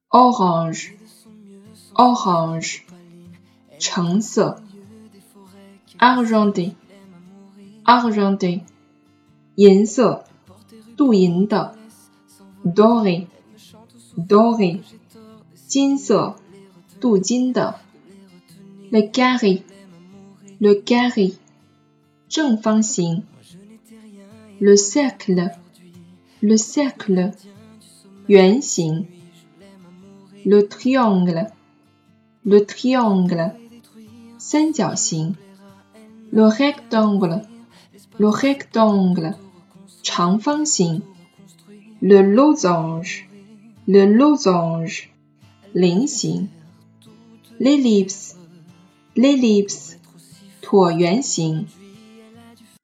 [0.08, 2.80] orange，orange，
[3.78, 4.62] 橙色，
[5.98, 8.62] argenté，argenté，
[9.56, 10.24] 银色，
[10.96, 11.76] 镀银的，
[12.64, 14.80] doré，doré，
[15.66, 16.36] 金色，
[17.00, 17.80] 镀金的，
[18.90, 21.34] le carré，le carré，
[22.28, 23.24] 正方形，
[24.60, 27.32] le cercle，le cercle。
[28.26, 29.06] 圆形，
[30.44, 33.52] le triangle，le triangle，
[34.38, 35.34] 三角形，
[36.30, 39.34] le rectangle，le rectangle，
[40.02, 41.02] 长方形，
[42.00, 45.08] le losange，le losange，
[45.72, 46.48] 菱形，
[47.58, 49.96] l'ellipse，l'ellipse，
[50.62, 51.66] 椭圆形，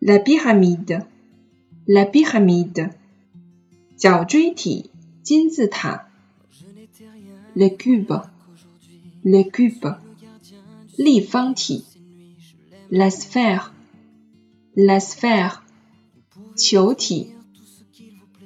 [0.01, 2.91] la pyramide，la pyramide，
[3.97, 4.91] 角锥体。
[5.23, 6.09] 金字塔，
[7.55, 9.99] le cube，le cube，
[10.97, 11.85] 立方体，
[12.91, 15.61] la sphère，la sphère，
[16.57, 17.33] 球体，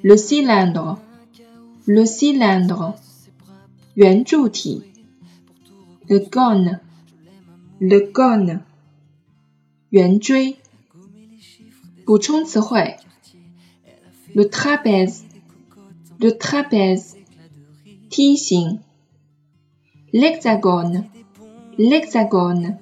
[0.02, 2.96] le cylindre，le cylindre，
[3.94, 4.82] 圆柱体，
[6.08, 8.60] le cône，le cône，
[9.90, 10.56] 圆锥。
[12.04, 12.96] 补充词汇，
[14.34, 15.22] le trapèze。
[16.19, 17.15] Le trapèze,
[18.09, 18.35] T
[20.13, 21.09] l'hexagone,
[21.77, 22.79] l'hexagone,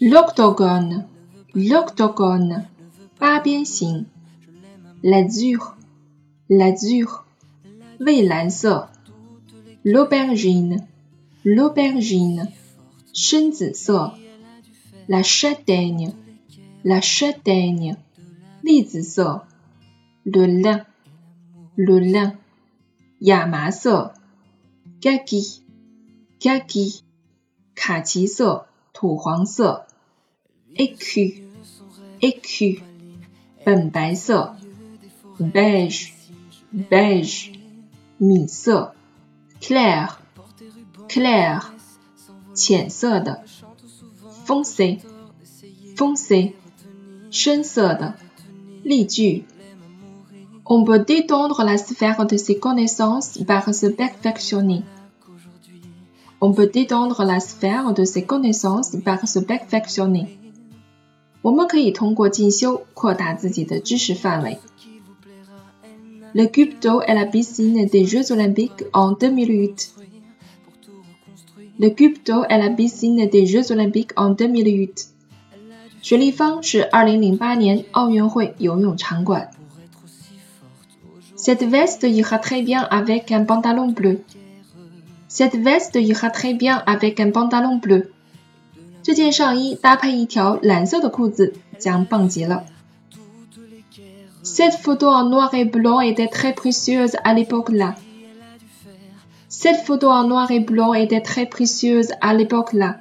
[0.00, 1.06] l'octogone,
[1.54, 2.68] l'octogone,
[5.02, 5.76] l'azur,
[6.48, 7.24] l'azur,
[9.84, 10.86] l'aubergine,
[11.44, 12.48] l'aubergine,
[15.08, 16.12] la châtaigne,
[16.84, 17.96] la châtaigne,
[20.24, 20.84] le lin,
[21.76, 22.36] le lin,
[23.18, 24.14] 亚麻色
[25.00, 25.60] ，khaki,
[26.38, 27.02] khaki,
[27.74, 29.86] 卡其色，土黄色
[30.74, 31.42] ，écu,
[32.20, 32.80] écu,
[33.64, 34.56] 本白色
[35.38, 36.10] ，beige,
[36.72, 37.52] beige,
[38.18, 38.94] 米色
[39.60, 40.10] ，clair,
[41.08, 41.62] clair,
[42.54, 43.44] 浅色的
[44.46, 45.00] ，foncé,
[45.96, 46.52] foncé,
[47.32, 48.16] 深色的，
[48.84, 49.44] 例句。
[50.71, 54.83] On peut détendre la sphère de ses connaissances par se perfectionner.
[56.41, 60.27] On peut détendre la sphère de ses connaissances par se perfectionner.
[61.41, 64.57] 我们可以通过进修扩大自己的知识范围。
[66.33, 69.93] Le cube d'eau est la piscine des Jeux olympiques en 2008.
[71.79, 75.13] Le cube d'eau est la piscine des Jeux olympiques en 2008.
[76.01, 79.49] 雪立方是2008年奥运会游泳场馆。
[81.41, 84.21] Cette veste ira très bien avec un pantalon bleu.
[85.27, 88.11] Cette veste ira très bien avec un pantalon bleu.
[89.03, 92.65] 这件上衣搭配一条蓝色的裤子将棒极了。
[94.43, 97.95] Cette photo en noir et blanc était très précieuse à l'époque là.
[99.47, 102.99] Cette photo en noir et blanc était très précieuse à l'époque là.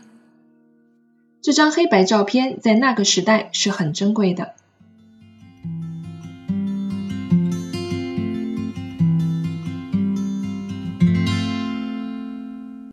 [1.43, 4.55] 这张黑白照片在那个时代是很珍贵的。